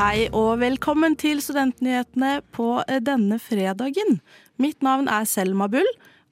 [0.00, 4.18] Hei og velkommen til Studentnyhetene på eh, denne fredagen.
[4.60, 5.86] Mitt navn er Selma Bull,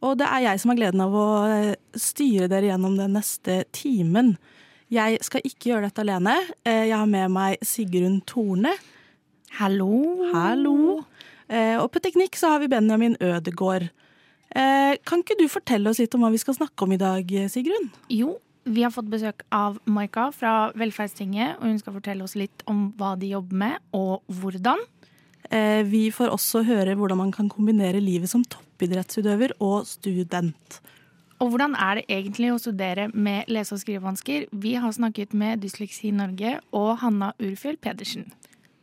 [0.05, 3.61] og det er jeg som har gleden av å eh, styre dere gjennom den neste
[3.77, 4.35] timen.
[4.95, 6.35] Jeg skal ikke gjøre dette alene.
[6.65, 8.75] Eh, Jeg har med meg Sigrun Torne.
[9.59, 9.91] Hallo.
[10.35, 11.01] Hallo.
[11.49, 13.91] Eh, Og på teknikk så har vi Benjamin Ødegård.
[14.57, 17.33] Eh, Kan ikke du fortelle oss litt om hva vi skal snakke om i dag,
[17.53, 17.91] Sigrun?
[18.09, 22.63] Jo, vi har fått besøk av Maika fra Velferdstinget, og hun skal fortelle oss litt
[22.69, 24.81] om hva de jobber med, og hvordan.
[25.51, 30.81] Eh, Vi får også høre hvordan man kan kombinere livet som toppidrettsutøver og student.
[31.41, 34.49] Og hvordan er det egentlig å studere med lese- og skrivevansker?
[34.53, 38.33] Vi har snakket med Dysleksi Norge og Hanna Urfjell Pedersen.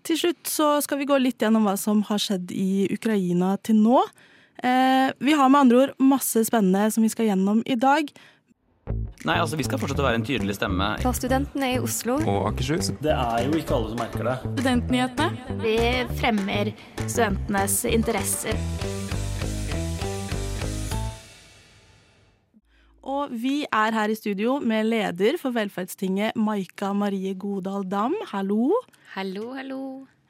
[0.04, 3.76] Til slutt så skal vi gå litt gjennom hva som har skjedd i Ukraina til
[3.76, 4.00] nå.
[4.64, 8.10] Eh, Vi har med andre ord masse spennende som vi skal gjennom i dag.
[9.26, 10.92] Nei, altså Vi skal fortsette å være en tydelig stemme.
[11.02, 12.92] For studentene i Oslo og Akershus.
[13.02, 14.36] Det er jo ikke alle som merker det.
[14.60, 15.58] Studentnyhetene.
[15.64, 15.78] Vi
[16.20, 16.74] fremmer
[17.08, 18.60] studentenes interesser.
[23.06, 28.14] Og vi er her i studio med leder for Velferdstinget, Maika Marie Godal Dam.
[28.32, 28.72] Hallo.
[29.14, 29.82] Hallo, hallo.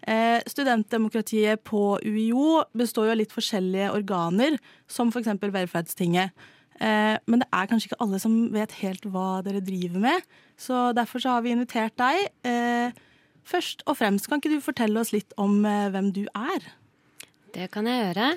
[0.05, 5.31] Eh, studentdemokratiet på UiO består jo av litt forskjellige organer, som f.eks.
[5.41, 6.35] Velferdstinget.
[6.77, 10.27] Eh, men det er kanskje ikke alle som vet helt hva dere driver med,
[10.61, 12.27] så derfor så har vi invitert deg.
[12.45, 12.93] Eh,
[13.45, 16.69] først og fremst, kan ikke du fortelle oss litt om hvem du er?
[17.55, 18.29] Det kan jeg gjøre.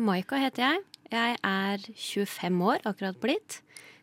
[0.00, 0.84] Maika heter jeg.
[1.12, 3.60] Jeg er 25 år, akkurat blitt.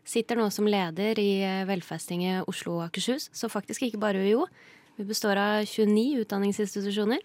[0.08, 1.32] Sitter nå som leder i
[1.68, 4.46] Velferdstinget Oslo og Akershus, så faktisk ikke bare UiO.
[4.96, 7.20] Vi består av 29 utdanningsinstitusjoner.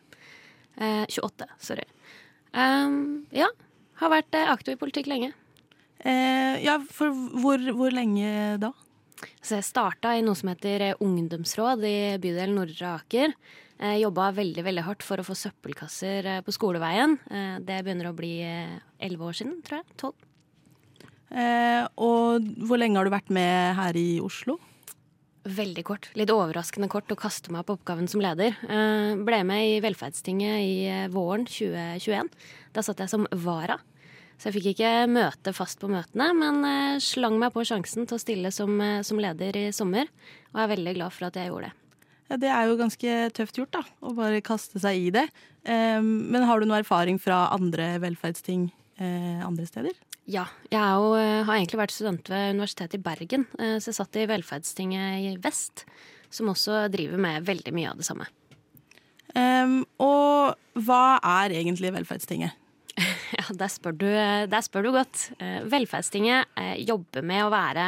[0.76, 1.84] Eh, 28, sorry.
[2.54, 3.48] Um, ja,
[4.00, 5.32] har vært eh, aktiv i politikk lenge.
[6.00, 8.72] Eh, ja, for hvor, hvor lenge da?
[9.42, 13.34] Så jeg starta i noe som heter eh, ungdomsråd i bydelen Nordre Aker.
[13.78, 17.18] Eh, Jobba veldig veldig hardt for å få søppelkasser på skoleveien.
[17.28, 19.98] Eh, Det begynner å bli elleve år siden, tror jeg.
[20.00, 20.24] Tolv.
[21.28, 24.56] Eh, og hvor lenge har du vært med her i Oslo?
[25.46, 26.08] Veldig kort.
[26.18, 28.56] Litt overraskende kort å kaste meg på oppgaven som leder.
[28.68, 32.30] Eh, Ble med i Velferdstinget i eh, våren 2021.
[32.74, 33.78] Da satt jeg som vara.
[34.38, 38.18] Så jeg fikk ikke møte fast på møtene, men eh, slang meg på sjansen til
[38.18, 38.74] å stille som,
[39.06, 40.10] som leder i sommer.
[40.50, 42.02] Og jeg er veldig glad for at jeg gjorde det.
[42.28, 43.84] Ja, det er jo ganske tøft gjort, da.
[44.04, 45.24] Å bare kaste seg i det.
[45.64, 48.66] Men har du noe erfaring fra andre velferdsting
[49.00, 49.96] andre steder?
[50.28, 50.44] Ja.
[50.68, 54.16] Jeg jo, eh, har egentlig vært student ved Universitetet i Bergen, eh, så jeg satt
[54.20, 55.86] i Velferdstinget i vest,
[56.28, 58.28] som også driver med veldig mye av det samme.
[59.36, 62.56] Um, og hva er egentlig Velferdstinget?
[63.38, 64.06] Ja, der spør du,
[64.50, 65.28] der spør du godt.
[65.38, 67.86] Eh, Velferdstinget eh, jobber med å være,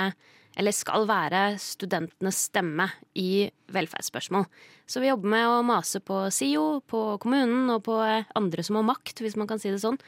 [0.60, 4.44] eller skal være, studentenes stemme i velferdsspørsmål.
[4.90, 8.80] Så vi jobber med å mase på SIO, på kommunen og på eh, andre som
[8.80, 9.98] har makt, hvis man kan si det sånn,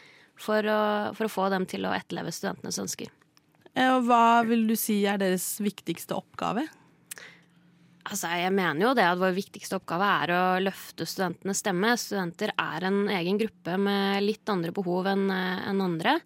[0.41, 0.83] for å,
[1.17, 3.11] for å få dem til å etterleve studentenes ønsker.
[3.75, 6.67] Eh, og hva vil du si er deres viktigste oppgave?
[8.03, 11.93] Altså, jeg mener jo det at vår viktigste oppgave er å løfte studentenes stemme.
[12.01, 16.17] Studenter er en egen gruppe med litt andre behov enn enn andre.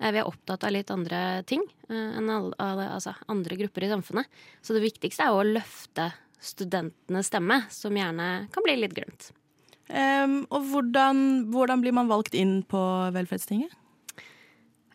[0.00, 4.26] Eh, Vi er opptatt av litt andre ting eh, enn altså andre grupper i samfunnet.
[4.60, 6.10] Så det viktigste er å løfte
[6.40, 9.30] studentenes stemme, som gjerne kan bli litt glemt.
[9.90, 12.80] Em, og hvordan, hvordan blir man valgt inn på
[13.14, 13.74] Velferdstinget?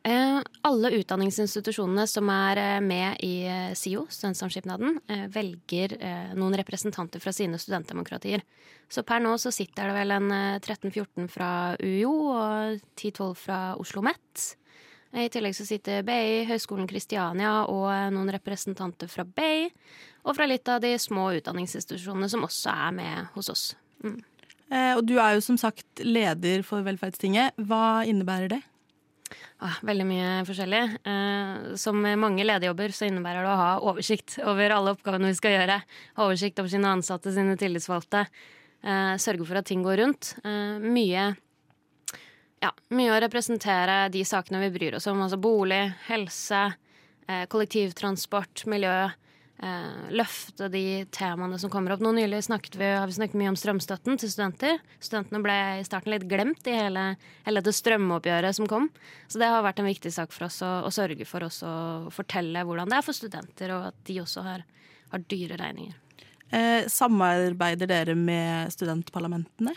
[0.06, 5.00] Eh, alle utdanningsinstitusjonene som er eh, med i eh, SIO, Studentsamskipnaden,
[5.33, 5.95] velger
[6.38, 8.44] noen representanter fra sine studentdemokratier.
[8.89, 11.50] Så per nå så sitter det vel en eh, 13-14 fra
[11.81, 14.45] UiO og 10-12 fra Oslo OsloMet.
[15.16, 19.69] I tillegg så sitter BI, Høgskolen Kristiania og noen representanter fra BI.
[20.27, 23.63] Og fra litt av de små utdanningsinstitusjonene som også er med hos oss.
[24.03, 24.17] Mm.
[24.72, 27.58] Eh, og du er jo som sagt leder for Velferdstinget.
[27.58, 28.62] Hva innebærer det?
[29.64, 30.84] Ah, veldig mye forskjellig.
[31.08, 35.39] Eh, som med mange lederjobber så innebærer det å ha oversikt over alle oppgavene vi
[35.39, 35.80] skal gjøre.
[36.18, 38.25] Ha oversikt over sine ansatte, sine tillitsvalgte.
[38.86, 40.36] Eh, sørge for at ting går rundt.
[40.44, 41.34] Eh, mye
[42.63, 45.22] ja, mye å representere de sakene vi bryr oss om.
[45.22, 46.62] Altså bolig, helse,
[47.28, 49.12] eh, kollektivtransport, miljø.
[49.63, 52.02] Eh, løfte de temaene som kommer opp.
[52.04, 54.81] Nå nylig snakket vi, har vi snakket mye om strømstøtten til studenter.
[55.00, 57.06] Studentene ble i starten litt glemt i hele,
[57.46, 58.90] hele det strømoppgjøret som kom.
[59.31, 61.75] Så det har vært en viktig sak for oss å, å sørge for oss å
[62.13, 64.66] fortelle hvordan det er for studenter, og at de også har,
[65.13, 65.96] har dyre regninger.
[66.51, 69.72] Eh, samarbeider dere med studentparlamentene?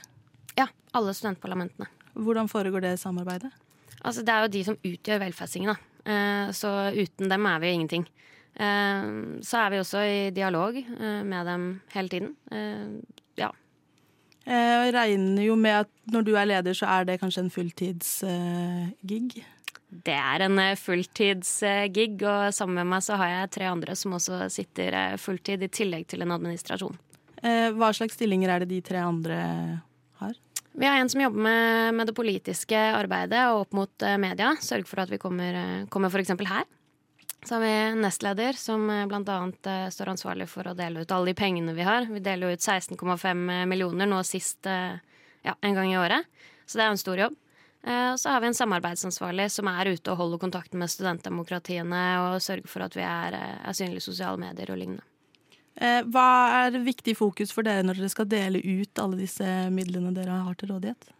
[0.58, 0.66] Ja,
[0.98, 1.86] alle studentparlamentene.
[2.18, 3.54] Hvordan foregår det samarbeidet?
[4.02, 5.70] Altså, det er jo de som utgjør velferdsingen.
[5.70, 5.78] da.
[6.08, 8.08] Eh, så uten dem er vi jo ingenting.
[8.58, 9.10] Eh,
[9.46, 12.32] så er vi også i dialog eh, med dem hele tiden.
[12.50, 12.98] Eh,
[13.38, 13.52] ja.
[14.48, 19.44] Jeg regner jo med at når du er leder, så er det kanskje en fulltidsgig?
[19.88, 24.48] Det er en fulltidsgig, og sammen med meg så har jeg tre andre som også
[24.52, 26.96] sitter fulltid, i tillegg til en administrasjon.
[27.44, 29.36] Hva slags stillinger er det de tre andre
[30.22, 30.34] har?
[30.72, 34.54] Vi har en som jobber med, med det politiske arbeidet og opp mot media.
[34.64, 36.32] Sørger for at vi kommer, kommer f.eks.
[36.40, 36.64] her.
[37.46, 39.36] Så har vi nestleder som eh, bl.a.
[39.94, 42.08] står ansvarlig for å dele ut alle de pengene vi har.
[42.10, 44.96] Vi deler jo ut 16,5 millioner nå sist eh,
[45.46, 46.26] ja, en gang i året.
[46.66, 47.36] Så det er jo en stor jobb.
[47.86, 52.02] Eh, Og så har vi en samarbeidsansvarlig som er ute og holder kontakten med studentdemokratiene
[52.26, 55.06] og sørger for at vi er, eh, er synlige i sosiale medier og lignende.
[55.78, 56.26] Eh, Hva
[56.66, 60.58] er viktig fokus for dere når dere skal dele ut alle disse midlene dere har
[60.58, 61.12] til rådighet?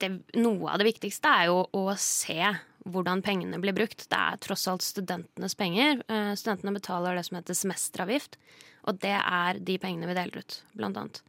[0.00, 0.08] det,
[0.40, 2.38] noe av det viktigste er jo å se
[2.88, 4.06] hvordan pengene blir brukt.
[4.08, 6.00] Det er tross alt studentenes penger.
[6.08, 8.38] Eh, Studentene betaler det som heter semesteravgift,
[8.88, 11.22] og det er de pengene vi deler ut, blant annet.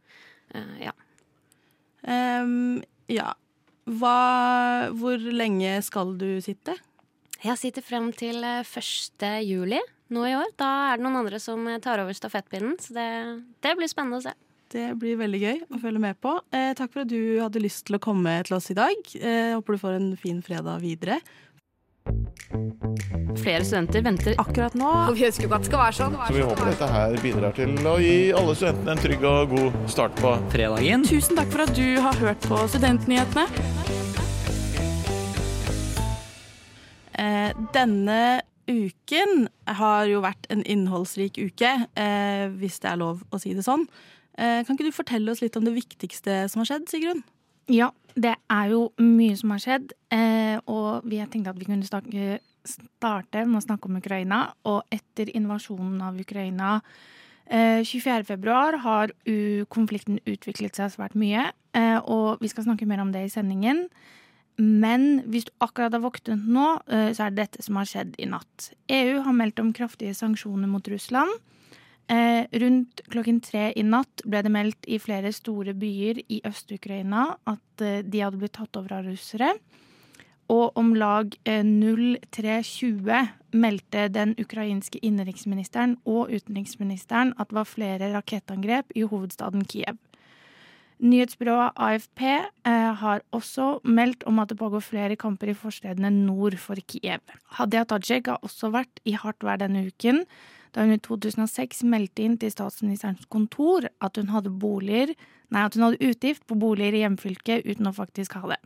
[0.56, 0.94] Eh, Ja.
[2.02, 2.82] Um,
[3.12, 3.34] ja.
[3.86, 6.74] Hva, hvor lenge skal du sitte?
[7.42, 9.22] Jeg sitter frem til eh, 1.
[9.46, 9.80] juli
[10.14, 10.50] nå i år.
[10.58, 13.08] Da er det noen andre som eh, tar over stafettpinnen, så det,
[13.66, 14.34] det blir spennende å se.
[14.72, 16.32] Det blir veldig gøy å følge med på.
[16.56, 18.96] Eh, takk for at du hadde lyst til å komme til oss i dag.
[19.20, 21.18] Eh, håper du får en fin fredag videre.
[23.42, 24.92] Flere studenter venter akkurat nå.
[25.10, 26.16] Og vi ønsker jo at det skal være sånn.
[26.24, 29.76] Så vi håper dette her bidrar til å gi alle studentene en trygg og god
[29.92, 31.04] start på Fredagen.
[31.10, 33.44] Tusen takk for at du har hørt på Studentnyhetene.
[37.20, 38.22] Eh, denne
[38.72, 43.68] uken har jo vært en innholdsrik uke, eh, hvis det er lov å si det
[43.68, 43.84] sånn.
[44.38, 47.24] Eh, kan ikke du fortelle oss litt om det viktigste som har skjedd, Sigrun?
[47.72, 51.88] Ja, det er jo mye som har skjedd, eh, og vi tenkte at vi kunne
[51.88, 54.44] starte med å snakke om Ukraina.
[54.68, 56.80] Og etter invasjonen av Ukraina
[57.48, 58.26] eh, 24.
[58.28, 59.14] februar har
[59.70, 63.88] konflikten utviklet seg svært mye, eh, og vi skal snakke mer om det i sendingen.
[64.62, 68.18] Men hvis du akkurat har våknet nå, eh, så er det dette som har skjedd
[68.20, 68.72] i natt.
[68.92, 71.32] EU har meldt om kraftige sanksjoner mot Russland.
[72.12, 77.38] Eh, rundt klokken tre i natt ble det meldt i flere store byer i Øst-Ukraina
[77.48, 79.54] at eh, de hadde blitt tatt over av russere.
[80.52, 88.12] Og om lag eh, 03.20 meldte den ukrainske innenriksministeren og utenriksministeren at det var flere
[88.18, 89.96] rakettangrep i hovedstaden Kiev.
[91.02, 96.60] Nyhetsbyrået AFP eh, har også meldt om at det pågår flere kamper i forstedene nord
[96.60, 97.24] for Kiev.
[97.56, 100.26] Hadia Tajik har også vært i hardt vær denne uken,
[100.72, 105.14] da hun i 2006 meldte inn til statsministerens kontor at hun hadde boliger,
[105.52, 108.62] nei, at hun hadde utgift på boliger i hjemfylket uten å faktisk ha det.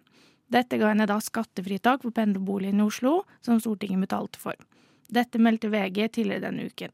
[0.53, 4.59] Dette ga henne da skattefritak for pendlerboligen i Oslo, som Stortinget betalte for.
[5.09, 6.93] Dette meldte VG tidligere denne uken.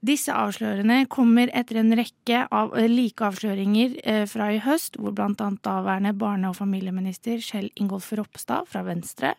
[0.00, 5.12] Disse avslørene kommer etter en rekke av eh, like avsløringer eh, fra i høst, hvor
[5.20, 9.34] annet daværende barne- og familieminister Kjell Ingolf Ropstad fra Venstre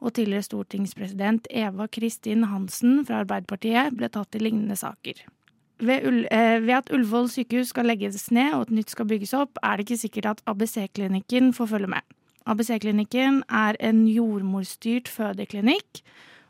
[0.00, 5.24] og tidligere stortingspresident Eva Kristin Hansen fra Arbeiderpartiet ble tatt i lignende saker.
[5.78, 9.58] Ved, eh, ved at Ullevål sykehus skal legges ned og et nytt skal bygges opp,
[9.62, 12.16] er det ikke sikkert at ABC-klinikken får følge med.
[12.46, 16.02] ABC-klinikken er en jordmorstyrt fødeklinikk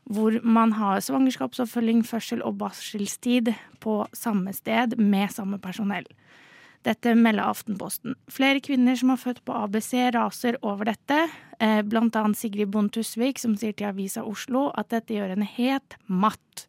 [0.06, 3.50] hvor man har svangerskapsoppfølging, fødsel og barselstid
[3.81, 6.06] på samme sted med samme personell.
[6.86, 8.14] Dette melder Aftenposten.
[8.31, 11.19] Flere kvinner som har født på ABC, raser over dette.
[11.58, 15.48] Eh, Blant annet Sigrid Bond Tusvik, som sier til Avisa Oslo at dette gjør henne
[15.56, 16.69] helt matt.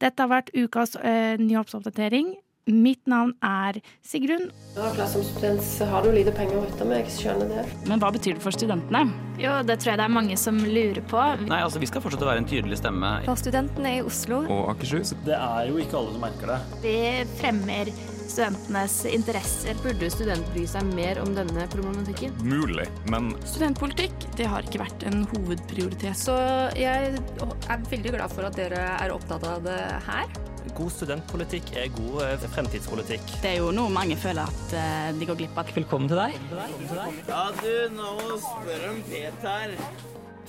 [0.00, 2.34] Dette har vært ukas eh, nyhetsoppdatering.
[2.70, 4.44] Mitt navn er Sigrun.
[4.76, 7.64] Ja, klart Som student så har du lite penger å rutte med, jeg skjønner det.
[7.88, 9.06] Men hva betyr det for studentene?
[9.40, 11.24] Jo, det tror jeg det er mange som lurer på.
[11.48, 13.14] Nei, altså Vi skal fortsette å være en tydelig stemme.
[13.26, 15.14] For studentene i Oslo Og Akershus.
[15.26, 16.60] Det er jo ikke alle som merker det.
[16.84, 16.96] Vi
[17.40, 17.90] fremmer
[18.30, 19.78] studentenes interesser.
[19.84, 22.36] Burde studenter bry seg mer om denne problematikken?
[22.46, 26.16] Mulig, men Studentpolitikk det har ikke vært en hovedprioritet.
[26.18, 26.36] Så
[26.78, 30.30] jeg er veldig glad for at dere er opptatt av det her.
[30.76, 33.34] God studentpolitikk er god eh, fremtidspolitikk.
[33.42, 35.72] Det er jo noe mange føler at eh, de går glipp av.
[35.74, 36.36] Velkommen til deg.
[37.28, 39.76] Ja, du, nå spør om Peter.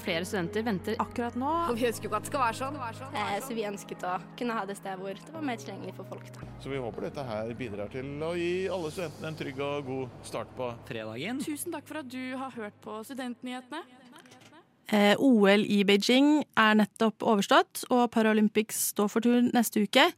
[0.02, 2.80] Flere studenter venter Akkurat nå Og vi ønsker jo ikke at det skal være sånn.
[3.14, 6.10] Eh, så vi ønsket å kunne ha det sted hvor det var mer tilgjengelig for
[6.10, 6.28] folk.
[6.36, 6.50] da.
[6.64, 10.20] Så vi håper dette her bidrar til å gi alle studentene en trygg og god
[10.28, 11.42] start på Fredagen.
[11.46, 13.84] Tusen takk for at du har hørt på Studentnyhetene.
[14.92, 20.10] Eh, OL i Beijing er nettopp overstått, og Paralympics står for tur neste uke.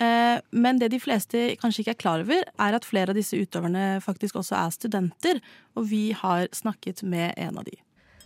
[0.00, 3.36] Eh, men det de fleste kanskje ikke er klar over, er at flere av disse
[3.36, 5.42] utøverne faktisk også er studenter,
[5.76, 7.76] og vi har snakket med en av de.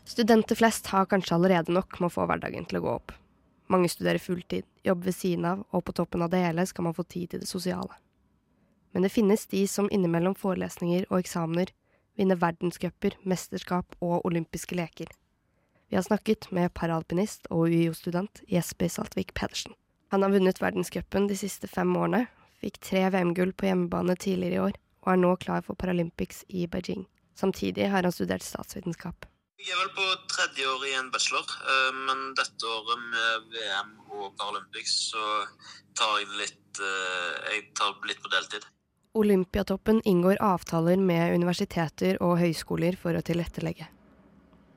[0.06, 3.12] Studenter flest har kanskje allerede nok med å få hverdagen til å gå opp.
[3.66, 6.94] Mange studerer fulltid, jobber ved siden av, og på toppen av det hele skal man
[6.94, 7.98] få tid til det sosiale.
[8.94, 11.74] Men det finnes de som innimellom forelesninger og eksamener
[12.16, 15.10] vinner verdenscuper, mesterskap og olympiske leker.
[15.90, 19.74] Vi har snakket med paralpinist og UiO-student Jesper Saltvik Pedersen.
[20.14, 22.28] Han har vunnet verdenscupen de siste fem årene,
[22.62, 26.70] fikk tre VM-gull på hjemmebane tidligere i år, og er nå klar for Paralympics i
[26.70, 27.08] Beijing.
[27.34, 29.26] Samtidig har han studert statsvitenskap.
[29.56, 33.94] Jeg er vel på tredje år i en bachelor, eh, men dette året med VM
[34.12, 35.28] og Paralympics så
[35.96, 38.66] tar jeg litt eh, Jeg tar litt på deltid.
[39.16, 43.88] Olympiatoppen inngår avtaler med universiteter og høyskoler for å tilrettelegge.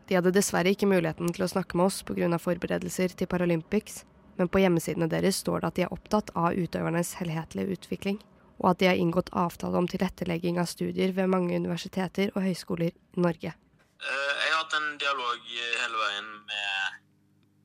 [0.07, 2.31] De hadde dessverre ikke muligheten til å snakke med oss pga.
[2.39, 4.05] forberedelser til Paralympics,
[4.39, 8.23] men på hjemmesidene deres står det at de er opptatt av utøvernes helhetlige utvikling,
[8.63, 12.95] og at de har inngått avtale om tilrettelegging av studier ved mange universiteter og høyskoler
[12.95, 13.59] i Norge.
[13.99, 16.99] Eh, jeg har hatt en dialog hele veien med,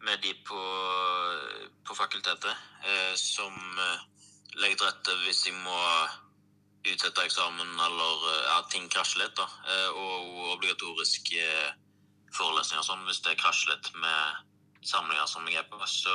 [0.08, 0.62] med de på,
[1.86, 3.54] på fakultetet, eh, som
[4.58, 5.78] legger til rette hvis jeg må
[6.84, 9.38] utsette eksamen eller ja, ting krasjer litt.
[9.38, 9.46] da,
[9.94, 11.46] Og obligatoriske
[12.34, 14.50] forelesninger sånn, hvis det krasjer litt med
[14.84, 16.14] samlinger som jeg er på, så,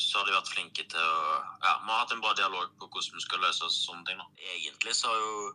[0.00, 2.88] så, har de vært flinke til å Ja, vi har hatt en bra dialog på
[2.88, 4.18] hvordan vi skal løse sånne ting.
[4.18, 4.26] da.
[4.56, 5.52] Egentlig så har jo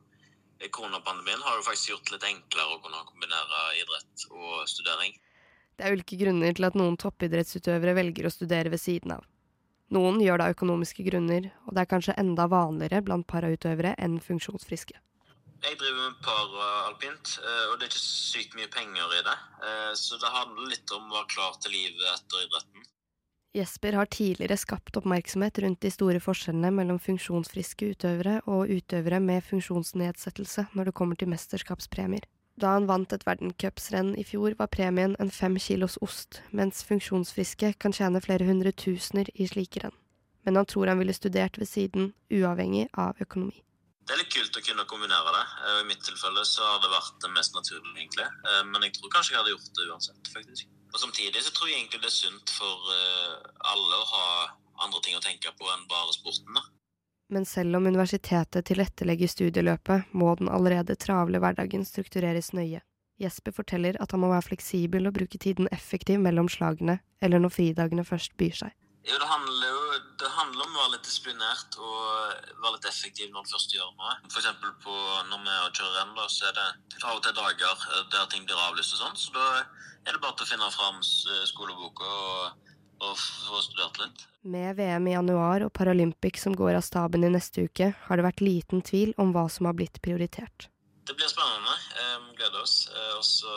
[0.73, 5.15] koronapandemien har jo faktisk gjort det litt enklere å kunne kombinere idrett og studering.
[5.77, 9.25] Det er ulike grunner til at noen toppidrettsutøvere velger å studere ved siden av.
[9.93, 14.17] Noen gjør det av økonomiske grunner, og det er kanskje enda vanligere blant parautøvere enn
[14.23, 14.97] funksjonsfriske.
[15.63, 17.37] Jeg driver med paralpint,
[17.69, 19.37] og det er ikke sykt mye penger i det.
[19.97, 22.83] Så det handler litt om å være klar til livet etter idretten.
[23.55, 29.45] Jesper har tidligere skapt oppmerksomhet rundt de store forskjellene mellom funksjonsfriske utøvere og utøvere med
[29.47, 32.27] funksjonsnedsettelse når det kommer til mesterskapspremier.
[32.57, 37.75] Da han vant et verdenscupsrenn i fjor, var premien en fem kilos ost, mens funksjonsfriske
[37.77, 39.93] kan tjene flere hundre tusener i slike renn.
[40.45, 43.61] Men han tror han ville studert ved siden, uavhengig av økonomi.
[44.07, 45.45] Det er litt kult å kunne kombinere det.
[45.83, 48.27] I mitt tilfelle så har det vært det mest naturlige, egentlig.
[48.71, 50.76] Men jeg tror kanskje jeg hadde gjort det uansett, faktisk.
[50.93, 52.91] Og samtidig så tror jeg egentlig det er sunt for
[53.73, 54.27] alle å ha
[54.85, 56.53] andre ting å tenke på enn bare sporten.
[56.57, 56.63] da.
[57.29, 62.79] Men selv om universitetet tilrettelegger studieløpet, må den allerede travle hverdagen struktureres nøye.
[63.19, 67.55] Jesper forteller at han må være fleksibel og bruke tiden effektiv mellom slagene, eller når
[67.55, 68.75] fridagene først byr seg.
[69.07, 69.83] Jo, det handler jo
[70.19, 71.99] det handler om å være litt disiplinert og
[72.63, 74.15] være litt effektiv når du først gjør noe.
[74.27, 74.73] Eksempel
[75.29, 76.67] når vi kjører renn, så er det
[77.03, 79.47] av og til dager der ting blir avlyst og sånn, så da
[80.07, 82.71] er det bare å finne fram skoleboka og,
[83.03, 84.25] og få studert litt.
[84.47, 88.25] Med VM i januar og Paralympic som går av staben i neste uke, har det
[88.25, 90.69] vært liten tvil om hva som har blitt prioritert.
[91.07, 91.75] Det blir spennende.
[92.39, 92.87] Gleder oss.
[93.17, 93.53] Og så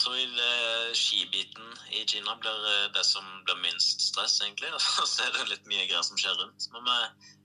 [0.00, 4.72] tror jeg skibiten i Kina blir det som blir minst stress, egentlig.
[5.02, 6.68] Og så er det litt mye greier som skjer rundt.
[6.74, 6.98] Men vi,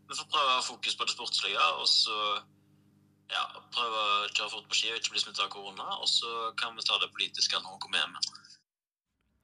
[0.09, 2.17] vi får prøve å ha fokus på det sportslige, og så
[3.29, 5.87] ja, prøve å kjøre fort på ski og ikke bli smittet av korona.
[6.01, 8.19] Og så kan vi ta det politiske når han kommer hjem.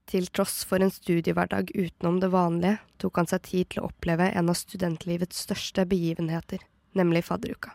[0.09, 4.27] Til tross for en studiehverdag utenom det vanlige, tok han seg tid til å oppleve
[4.37, 6.61] en av studentlivets største begivenheter,
[6.97, 7.73] nemlig fadderuka.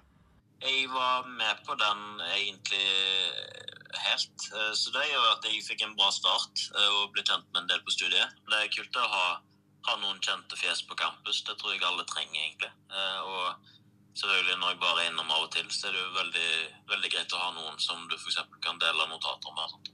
[0.60, 2.00] Jeg var med på den
[2.36, 2.84] egentlig
[4.04, 7.70] helt, så det gjør at jeg fikk en bra start og ble kjent med en
[7.72, 8.38] del på studiet.
[8.46, 9.26] Det er kult å ha,
[9.88, 12.70] ha noen kjente fjes på campus, det tror jeg alle trenger egentlig.
[13.24, 13.72] Og
[14.18, 16.50] selvfølgelig når jeg bare er innom av og til, så er det jo veldig,
[16.92, 18.42] veldig greit å ha noen som du f.eks.
[18.64, 19.74] kan dele notater med.
[19.74, 19.90] Sånt.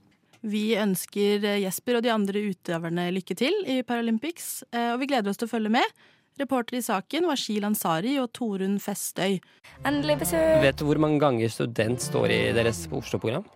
[0.47, 5.41] Vi ønsker Jesper og de andre utøverne lykke til i Paralympics, og vi gleder oss
[5.41, 5.97] til å følge med.
[6.37, 9.39] Reporter i saken var Shil Ansari og Torunn Festøy.
[9.87, 10.59] Endelig besøk!
[10.61, 13.47] Vet du hvor mange ganger student står i deres Oslo-program?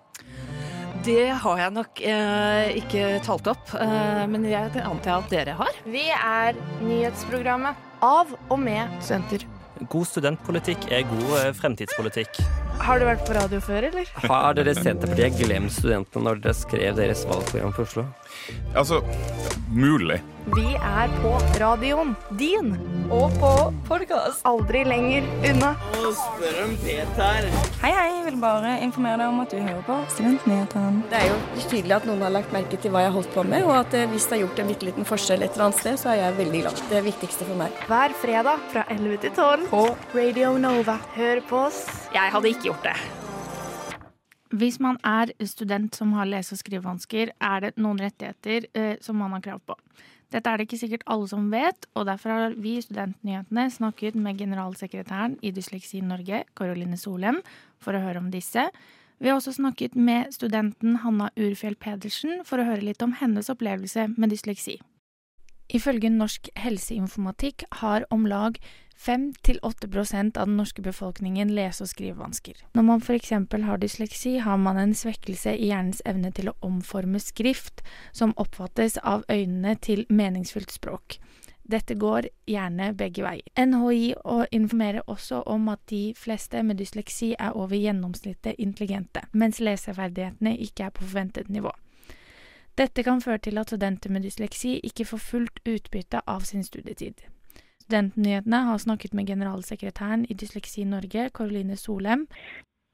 [1.06, 5.80] Det har jeg nok eh, ikke talt opp, eh, men jeg antar at dere har.
[5.86, 9.46] Vi er nyhetsprogrammet av og med studenter.
[9.90, 12.42] God studentpolitikk er god fremtidspolitikk.
[12.82, 14.10] Har du vært på radio før, eller?
[14.30, 18.06] Har dere Senterpartiet glemt studentene når dere skrev deres valgprogram for Oslo?
[18.76, 19.02] Altså,
[19.72, 20.22] mulig.
[20.56, 22.74] Vi er på radioen din.
[23.12, 23.52] Og på
[23.88, 24.42] podkast.
[24.48, 25.74] Aldri lenger unna.
[26.00, 27.48] Og spør om Peter.
[27.84, 28.08] Hei, hei.
[28.22, 31.04] Jeg vil bare informere deg om at du hører på Studentnyhetene.
[31.12, 33.46] Det er jo tydelig at noen har lagt merke til hva jeg har holdt på
[33.48, 36.02] med, og at hvis det har gjort en bitte liten forskjell et eller annet sted,
[36.02, 36.84] så er jeg veldig glad.
[36.92, 37.82] Det er viktigste for meg.
[37.92, 41.00] Hver fredag fra 11 til 12 på Radio Nova.
[41.18, 41.84] Hør på oss.
[42.16, 43.21] Jeg hadde ikke gjort det.
[44.52, 49.16] Hvis man er student som har lese- og skrivevansker, er det noen rettigheter eh, som
[49.16, 49.78] man har krav på.
[50.32, 54.16] Dette er det ikke sikkert alle som vet, og derfor har vi i Studentnyhetene snakket
[54.16, 57.42] med generalsekretæren i Dysleksi Norge, Karoline Solem,
[57.80, 58.70] for å høre om disse.
[59.20, 63.52] Vi har også snakket med studenten Hanna Urfjell Pedersen for å høre litt om hennes
[63.52, 64.80] opplevelse med dysleksi.
[65.72, 68.58] Ifølge Norsk helseinformatikk har om lag
[69.02, 72.54] 5-8% av den norske befolkningen lese- og skrivevansker.
[72.74, 73.30] Når man f.eks.
[73.64, 77.82] har dysleksi, har man en svekkelse i hjernens evne til å omforme skrift,
[78.14, 81.18] som oppfattes av øynene til meningsfullt språk.
[81.72, 83.48] Dette går gjerne begge veier.
[83.58, 84.14] NHI
[84.52, 90.90] informerer også om at de fleste med dysleksi er over gjennomsnittet intelligente, mens leseferdighetene ikke
[90.90, 91.72] er på forventet nivå.
[92.78, 97.26] Dette kan føre til at studenter med dysleksi ikke får fullt utbytte av sin studietid.
[97.92, 102.22] Studentnyhetene har snakket med generalsekretæren i Dysleksi Norge, Karoline Solem.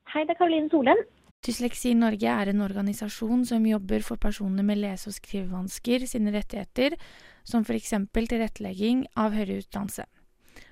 [0.10, 1.04] Hei, det er Karoline Solem.
[1.46, 6.96] Dysleksi Norge er en organisasjon som jobber for personer med lese- og skrivevansker sine rettigheter,
[7.46, 7.94] som f.eks.
[8.10, 10.08] tilrettelegging av høyere utdannelse.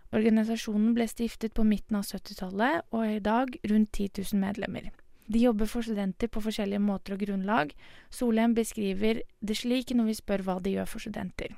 [0.10, 4.90] Organisasjonen ble stiftet på midten av 70-tallet og er i dag rundt 10 000 medlemmer.
[5.30, 7.78] De jobber for studenter på forskjellige måter og grunnlag.
[8.10, 11.54] Solheim beskriver det slik når vi spør hva de gjør for studenter.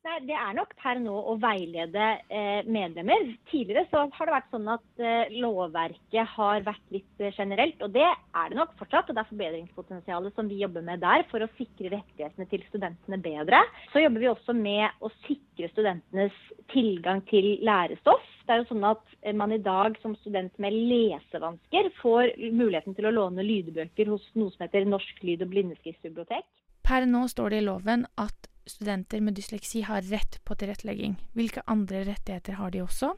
[0.00, 3.26] Det er nok per nå å veilede eh, medlemmer.
[3.50, 7.92] Tidligere så har det vært sånn at eh, lovverket har vært litt eh, generelt, og
[7.92, 9.10] det er det nok fortsatt.
[9.10, 13.20] og Det er forbedringspotensialet som vi jobber med der for å sikre rettighetene til studentene
[13.20, 13.60] bedre.
[13.92, 16.38] Så jobber vi også med å sikre studentenes
[16.72, 18.24] tilgang til lærestoff.
[18.48, 23.10] Det er jo sånn at man i dag som student med lesevansker får muligheten til
[23.10, 26.48] å låne lydbøker hos noe som heter Norsk lyd- og blindeskriftsbibliotek.
[26.88, 31.18] Per nå står det i loven at studenter med dysleksi har rett på tilrettelegging.
[31.36, 33.14] Hvilke andre rettigheter har de også?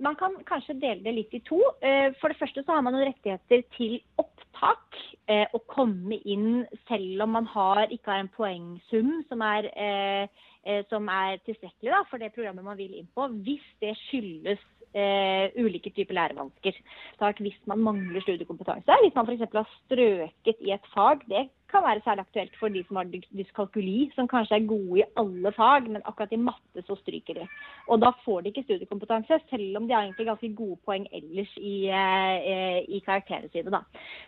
[0.00, 1.58] Man kan kanskje dele det litt i to.
[1.84, 4.96] Eh, for det første så har man noen rettigheter til opptak.
[5.30, 10.80] Eh, å komme inn selv om man har, ikke har en poengsum som er, eh,
[10.88, 13.28] som er tilstrekkelig da, for det programmet man vil inn på.
[13.44, 16.76] Hvis det skyldes eh, ulike typer lærevansker.
[17.20, 18.98] Tak hvis man mangler studiekompetanse.
[19.04, 19.48] Hvis man f.eks.
[19.54, 21.24] har strøket i et fag.
[21.28, 25.06] Det kan være særlig aktuelt for de som har dyskalkuli, som kanskje er gode i
[25.20, 27.46] alle fag, men akkurat i matte så stryker de.
[27.86, 31.52] Og da får de ikke studiekompetanse, selv om de har egentlig ganske gode poeng ellers
[31.56, 33.70] i, eh, i karakterene sine.
[33.70, 33.84] Da.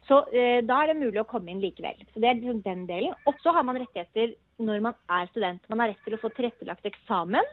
[0.09, 1.98] Så eh, da er det mulig å komme inn likevel.
[2.12, 3.18] Så det er liksom den delen.
[3.27, 5.66] Og så har man rettigheter når man er student.
[5.68, 7.51] Man har rett til å få tilrettelagt eksamen.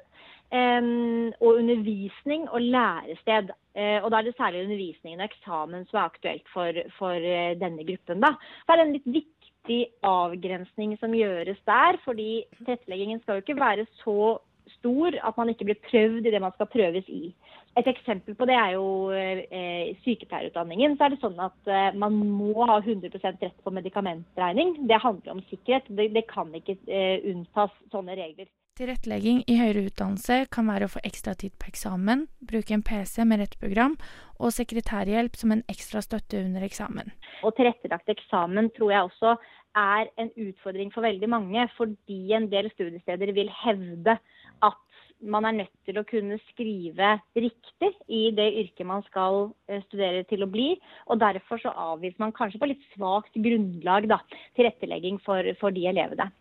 [0.50, 3.52] Og undervisning og lærested.
[3.78, 7.52] Uh, og da er det særlig undervisningen og eksamen som er aktuelt for, for uh,
[7.62, 8.24] denne gruppen.
[8.24, 8.34] Da.
[8.66, 13.86] Så er en litt viktig avgrensning som gjøres der, fordi tilretteleggingen skal jo ikke være
[14.02, 14.40] så
[14.78, 17.30] stor at man ikke blir prøvd i det man skal prøves i.
[17.78, 20.98] Et eksempel på det er jo eh, sykepleierutdanningen.
[20.98, 24.76] Så er det sånn at eh, man må ha 100% rett på medikamentregning.
[24.90, 25.88] Det handler om sikkerhet.
[25.88, 28.50] Det, det kan ikke eh, unntas sånne regler.
[28.80, 33.26] Tilrettelegging i høyere utdannelse kan være å få ekstra tid på eksamen, bruke en PC
[33.28, 33.98] med rett program
[34.39, 37.12] og sekretærhjelp som en ekstra støtte under eksamen.
[37.44, 39.36] Og tilrettelagt eksamen tror jeg også
[39.84, 44.15] er en utfordring for veldig mange, fordi en del studiesteder vil hevde
[44.63, 44.82] at
[45.28, 50.24] man er nødt til å kunne skrive riktig i det yrket man skal eh, studere
[50.32, 50.70] til å bli.
[51.12, 54.24] Og derfor så avviser man kanskje på litt svakt grunnlag da,
[54.56, 56.32] tilrettelegging for, for de elevene.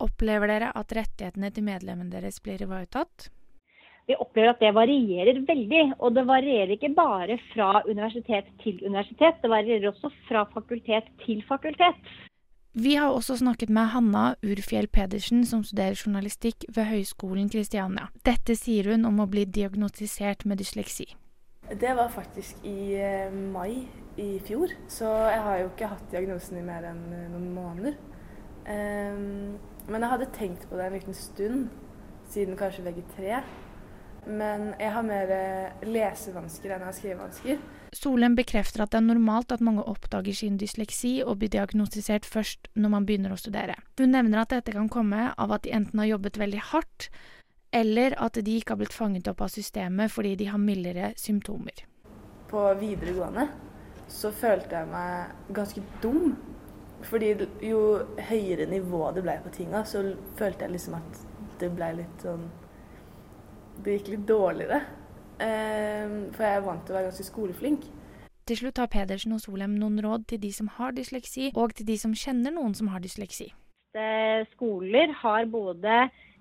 [0.00, 3.28] Opplever dere at rettighetene til medlemmene deres blir ivaretatt?
[4.08, 5.84] Vi opplever at det varierer veldig.
[6.00, 11.44] Og det varierer ikke bare fra universitet til universitet, det varierer også fra fakultet til
[11.48, 12.10] fakultet.
[12.72, 18.06] Vi har også snakket med Hanna Urfjell Pedersen, som studerer journalistikk ved Høgskolen Kristiania.
[18.26, 21.08] Dette sier hun om å bli diagnostisert med dysleksi.
[21.70, 23.86] Det var faktisk i eh, mai
[24.18, 27.98] i fjor, så jeg har jo ikke hatt diagnosen i mer enn eh, noen måneder.
[28.70, 31.68] Um, men jeg hadde tenkt på det en liten stund,
[32.30, 33.40] siden kanskje VG3.
[34.26, 37.62] Men jeg har mer eh, lesevansker enn jeg har skrivevansker.
[37.96, 42.68] Solheim bekrefter at det er normalt at mange oppdager sin dysleksi og blir diagnostisert først
[42.76, 43.78] når man begynner å studere.
[43.98, 47.08] Hun nevner at dette kan komme av at de enten har jobbet veldig hardt,
[47.72, 51.86] eller at de ikke har blitt fanget opp av systemet fordi de har mildere symptomer.
[52.50, 53.48] På videregående
[54.10, 56.34] så følte jeg meg ganske dum.
[57.08, 57.32] Fordi
[57.64, 57.80] jo
[58.28, 60.02] høyere nivå det ble på tinga, så
[60.38, 61.20] følte jeg liksom at
[61.60, 62.48] det ble litt sånn
[63.80, 64.80] Det gikk litt dårligere.
[65.40, 67.86] Ehm, for jeg er vant til å være ganske skoleflink.
[68.44, 71.86] Til slutt har Pedersen og Solheim noen råd til de som har dysleksi, og til
[71.88, 73.48] de som kjenner noen som har dysleksi.
[74.52, 75.94] Skoler har både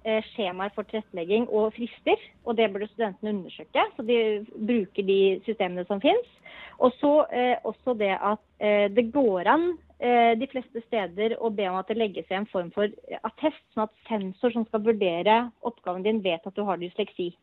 [0.03, 3.85] eh, skjemaer for tilrettelegging og frister, og det burde studentene undersøke.
[3.95, 4.19] Så de
[4.53, 6.33] bruker de systemene som finnes.
[6.79, 11.65] Og så eh, også det at eh, det går an de fleste steder å be
[11.67, 12.87] om at det legges i en form for
[13.27, 15.33] attest, sånn at sensor som skal vurdere
[15.67, 17.33] oppgaven din, vet at du har dysleksi.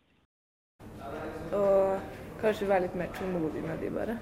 [1.52, 2.00] Og
[2.40, 4.16] kanskje være litt mer tålmodig med de bare.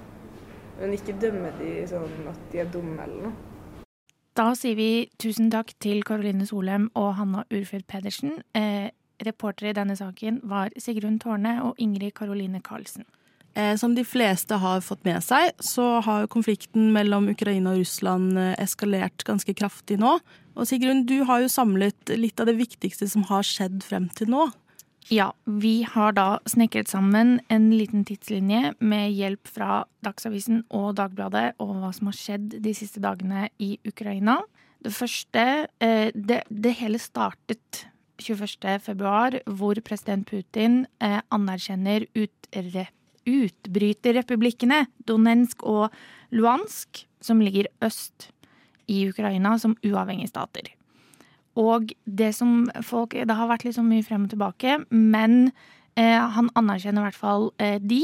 [0.80, 3.52] Men ikke dømme de sånn at de er dumme eller noe.
[4.34, 8.40] Da sier vi tusen takk til Karoline Solheim og Hanna Urfjell Pedersen.
[8.58, 8.90] Eh,
[9.22, 13.06] reportere i denne saken var Sigrun Tårne og Ingrid Karoline Karlsen.
[13.54, 18.34] Eh, som de fleste har fått med seg, så har konflikten mellom Ukraina og Russland
[18.38, 20.16] eh, eskalert ganske kraftig nå.
[20.58, 24.32] Og Sigrun, du har jo samlet litt av det viktigste som har skjedd frem til
[24.34, 24.48] nå.
[25.12, 31.52] Ja, vi har da snekret sammen en liten tidslinje med hjelp fra Dagsavisen og Dagbladet
[31.62, 34.40] og hva som har skjedd de siste dagene i Ukraina.
[34.82, 35.46] Det første
[35.78, 37.86] eh, Det, det hele startet
[38.18, 38.80] 21.
[38.82, 42.86] februar, hvor president Putin anerkjenner utre
[43.28, 45.94] utbryterrepublikkene Donensk og
[46.34, 48.30] Luansk, som ligger øst
[48.90, 50.72] i Ukraina, som uavhengige stater.
[51.54, 55.52] Og det som folk Det har vært litt liksom mye frem og tilbake, men
[55.96, 58.02] eh, han anerkjenner i hvert fall eh, de.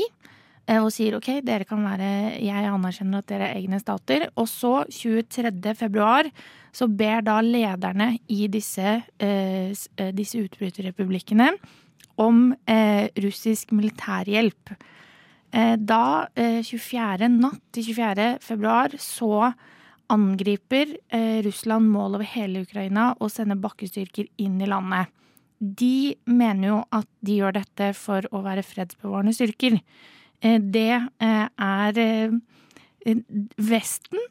[0.70, 4.28] Eh, og sier OK, dere kan være Jeg anerkjenner at dere er egne stater.
[4.38, 5.74] Og så, 23.
[5.78, 6.30] februar,
[6.72, 11.52] så ber da lederne i disse, eh, eh, disse utbryterrepublikkene
[12.20, 12.50] om
[13.24, 14.74] russisk militærhjelp.
[15.50, 17.26] Eh, da, 24.
[17.26, 18.38] Eh, natt til 24.
[18.44, 19.50] februar, så
[20.10, 25.10] angriper eh, Russland mål over hele Ukraina og sender bakkestyrker inn i landet.
[25.58, 29.76] De mener jo at de gjør dette for å være fredsbevarende styrker.
[30.40, 31.98] Det er
[33.60, 34.22] Vesten,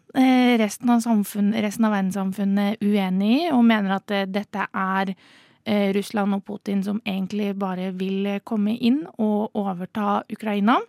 [0.61, 5.13] resten av, samfunn, resten av verdenssamfunnet, uenig i, og mener at dette er
[5.93, 10.79] Russland og Putin som egentlig bare vil komme inn og overta Ukraina.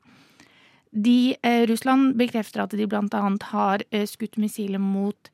[0.90, 3.22] De, eh, Russland bekrefter at de bl.a.
[3.53, 5.31] har eh, skutt missiler mot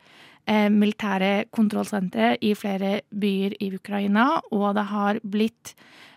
[0.46, 5.72] eh, militære kontrollsentre i flere byer i Ukraina, og det har blitt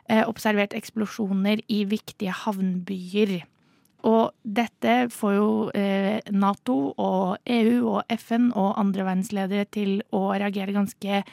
[0.10, 3.40] eh, observert eksplosjoner i viktige havnbyer.
[4.08, 10.30] Og dette får jo eh, Nato og EU og FN og andre verdensledere til å
[10.32, 11.24] reagere ganske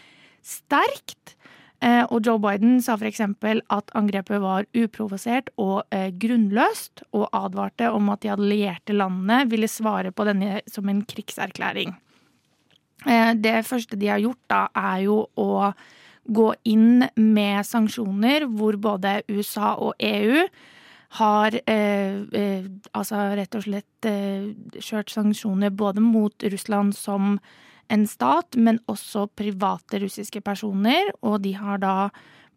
[0.47, 1.37] sterkt.
[1.85, 3.21] Eh, og Joe Biden sa f.eks.
[3.21, 9.69] at angrepet var uprovosert og eh, grunnløst, og advarte om at de allierte landene ville
[9.69, 11.93] svare på denne som en krigserklæring.
[13.05, 15.51] Eh, det første de har gjort, da, er jo å
[16.27, 20.47] gå inn med sanksjoner hvor både USA og EU
[21.21, 22.65] har eh,
[22.97, 27.39] altså rett og slett eh, kjørt sanksjoner både mot Russland som
[27.93, 31.97] en stat, men også private russiske personer, og de har da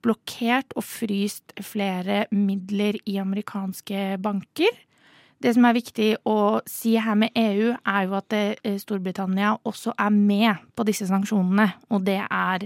[0.03, 4.77] blokkert og fryst flere midler i amerikanske banker.
[5.39, 9.93] Det som er viktig å si her med EU, er jo at eh, Storbritannia også
[9.95, 11.69] er med på disse sanksjonene.
[11.95, 12.65] Og det er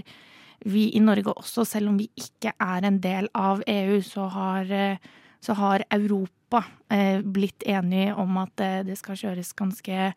[0.64, 4.72] vi i Norge også, selv om vi ikke er en del av EU, så har,
[4.72, 4.98] eh,
[5.44, 10.14] så har Europa eh, blitt enige om at det skal kjøres ganske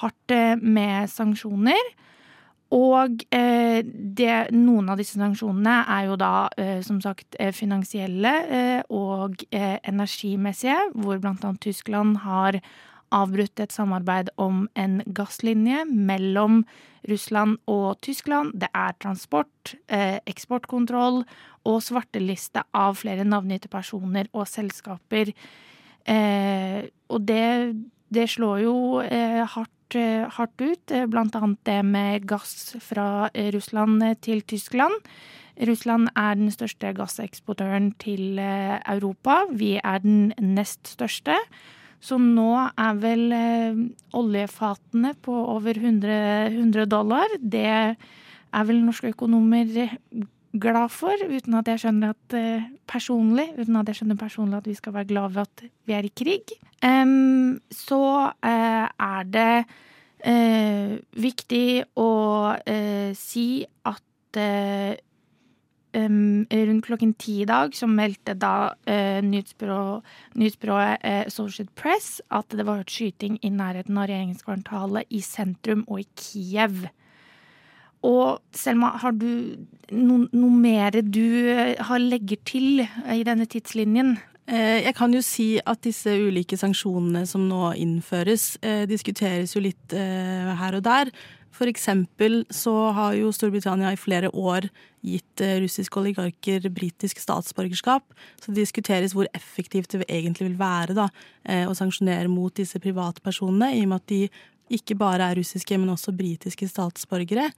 [0.00, 1.92] hardt eh, med sanksjoner.
[2.70, 8.34] Og eh, det, noen av disse sanksjonene er jo da eh, som sagt eh, finansielle
[8.46, 12.60] eh, og eh, energimessige, hvor annet Tyskland har
[13.14, 16.64] avbrutt et samarbeid om en gasslinje mellom
[17.08, 18.54] Russland og Tyskland.
[18.60, 21.22] Det er transport, eksportkontroll
[21.68, 25.32] og svarteliste av flere navngitte personer og selskaper.
[27.08, 27.46] og det,
[28.12, 31.46] det slår jo hardt Eh, hardt ut, bl.a.
[31.66, 34.94] det med gass fra eh, Russland til Tyskland.
[35.66, 39.42] Russland er den største gasseksportøren til Europa.
[39.50, 41.36] Vi er den nest største.
[42.00, 43.24] Så nå er vel
[44.16, 46.14] oljefatene på over 100,
[46.48, 47.34] 100 dollar.
[47.40, 49.68] Det er vel norske økonomer
[50.58, 54.66] glad for, uten at jeg skjønner at uh, personlig uten at jeg skjønner personlig at
[54.70, 56.54] vi skal være glad for at vi er i krig.
[56.82, 58.02] Um, så
[58.34, 59.54] uh, er det
[60.26, 61.66] uh, viktig
[62.00, 62.10] å
[63.16, 63.48] si
[63.86, 64.38] at
[65.96, 68.72] um, rundt klokken ti i dag så meldte da
[69.24, 75.84] nyhetsbyrået uh, Associated Press at det var hørt skyting i nærheten av regjeringskvartalet i sentrum
[75.88, 76.88] og i Kiev.
[78.06, 79.56] Og Selma, har du
[79.92, 84.16] no, noe mer du eh, har legger til i denne tidslinjen?
[84.50, 88.56] Jeg kan jo si at disse ulike sanksjonene som nå innføres,
[88.90, 91.12] diskuteres jo litt her og der.
[91.54, 94.66] For eksempel så har jo Storbritannia i flere år
[95.06, 98.04] gitt russiske oligarker britisk statsborgerskap.
[98.40, 101.06] Så det diskuteres hvor effektivt det egentlig vil være da,
[101.64, 104.20] å sanksjonere mot disse privatpersonene, i og med at de
[104.76, 107.48] ikke bare er russiske, men også britiske statsborgere.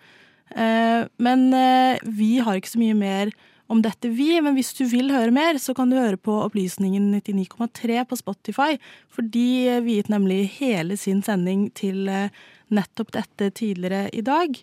[0.56, 3.32] Eh, men eh, vi har ikke så mye mer
[3.72, 4.34] om dette, vi.
[4.44, 8.76] Men hvis du vil høre mer, så kan du høre på Opplysningen 99,3 på Spotify.
[9.12, 12.32] For de viet nemlig hele sin sending til eh,
[12.72, 14.62] nettopp dette tidligere i dag.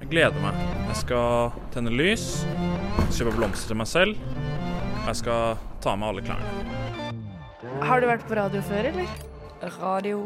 [0.00, 0.58] Jeg gleder meg.
[0.90, 2.26] Jeg skal tenne lys,
[3.16, 4.18] kjøpe blomster til meg selv.
[5.02, 6.50] og Jeg skal ta med alle klærne.
[7.82, 9.08] Har du vært på radio før, eller?
[9.80, 10.20] Radio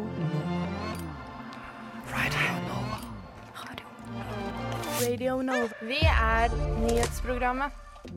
[5.01, 5.67] Radio Nova.
[5.81, 6.51] Vi er
[6.83, 7.71] nyhetsprogrammet.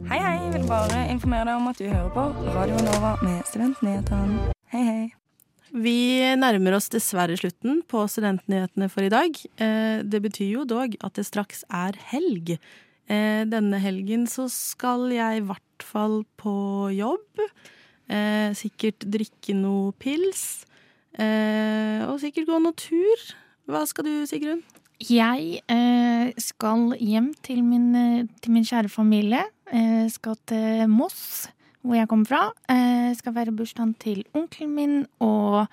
[0.08, 0.34] Hei, hei.
[0.44, 2.24] Jeg vil bare informere deg om at du hører på
[2.56, 4.50] Radio Nova med Studentnyhetene.
[4.72, 5.23] Hei, hei.
[5.74, 9.34] Vi nærmer oss dessverre slutten på Studentnyhetene for i dag.
[9.58, 12.58] Eh, Det betyr jo dog at det straks er helg.
[13.08, 16.54] Eh, Denne helgen så skal jeg i hvert fall på
[16.94, 17.42] jobb.
[18.08, 20.64] Eh, Sikkert drikke noe pils.
[21.14, 23.20] Og sikkert gå noe tur.
[23.70, 24.62] Hva skal du, Sigrun?
[24.98, 25.60] Jeg
[26.42, 29.44] skal hjem til min, til min kjære familie.
[29.70, 31.46] Jeg skal til Moss,
[31.84, 32.42] hvor jeg kommer fra.
[32.72, 35.66] Eh, skal være bursdagen til onkelen min og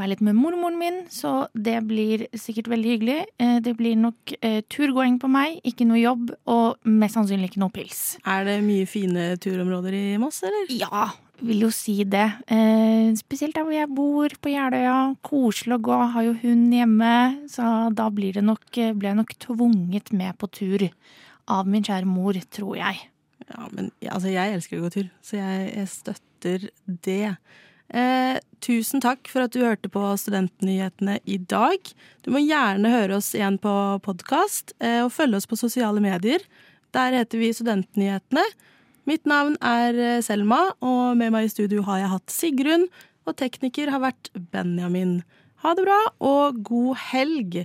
[0.00, 3.18] være litt med mormoren min, så det blir sikkert veldig hyggelig.
[3.42, 7.64] Eh, det blir nok eh, turgåing på meg, ikke noe jobb, og mest sannsynlig ikke
[7.64, 8.04] noe pils.
[8.24, 10.70] Er det mye fine turområder i Moss, eller?
[10.72, 11.10] Ja,
[11.44, 12.26] vil jo si det.
[12.52, 14.98] Eh, spesielt der hvor jeg bor, på Jeløya.
[15.26, 17.14] Koselig å gå, har jo hund hjemme.
[17.50, 20.88] Så da blir, det nok, blir jeg nok tvunget med på tur
[21.50, 23.08] av min kjære mor, tror jeg.
[23.48, 26.68] Ja, men altså, jeg elsker å gå tur, så jeg, jeg støtter
[27.06, 27.34] det.
[27.90, 31.90] Eh, tusen takk for at du hørte på Studentnyhetene i dag.
[32.22, 33.72] Du må gjerne høre oss igjen på
[34.04, 36.44] podkast, eh, og følge oss på sosiale medier.
[36.94, 38.44] Der heter vi Studentnyhetene.
[39.10, 42.86] Mitt navn er eh, Selma, og med meg i studio har jeg hatt Sigrun,
[43.26, 45.20] og tekniker har vært Benjamin.
[45.64, 47.64] Ha det bra, og god helg!